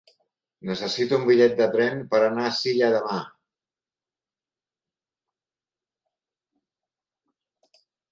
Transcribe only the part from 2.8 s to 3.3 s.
demà.